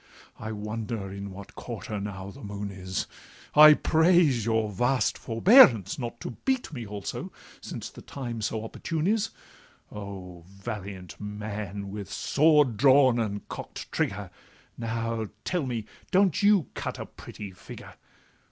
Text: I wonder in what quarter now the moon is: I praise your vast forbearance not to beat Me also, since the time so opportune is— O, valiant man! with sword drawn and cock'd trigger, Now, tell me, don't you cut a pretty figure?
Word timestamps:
I 0.39 0.51
wonder 0.51 1.11
in 1.13 1.29
what 1.29 1.53
quarter 1.53 1.99
now 1.99 2.31
the 2.31 2.41
moon 2.43 2.71
is: 2.71 3.05
I 3.53 3.75
praise 3.75 4.45
your 4.45 4.71
vast 4.71 5.15
forbearance 5.15 5.99
not 5.99 6.19
to 6.21 6.31
beat 6.43 6.73
Me 6.73 6.87
also, 6.87 7.31
since 7.61 7.87
the 7.87 8.01
time 8.01 8.41
so 8.41 8.63
opportune 8.65 9.05
is— 9.05 9.29
O, 9.91 10.43
valiant 10.47 11.19
man! 11.21 11.91
with 11.91 12.11
sword 12.11 12.77
drawn 12.77 13.19
and 13.19 13.47
cock'd 13.47 13.91
trigger, 13.91 14.31
Now, 14.75 15.27
tell 15.45 15.67
me, 15.67 15.85
don't 16.09 16.41
you 16.41 16.65
cut 16.73 16.97
a 16.97 17.05
pretty 17.05 17.51
figure? 17.51 17.93